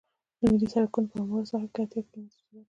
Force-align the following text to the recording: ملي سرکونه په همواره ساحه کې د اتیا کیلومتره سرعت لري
ملي 0.49 0.67
سرکونه 0.73 1.07
په 1.11 1.15
همواره 1.21 1.49
ساحه 1.51 1.67
کې 1.73 1.81
د 1.81 1.83
اتیا 1.85 2.01
کیلومتره 2.07 2.37
سرعت 2.37 2.49
لري 2.51 2.59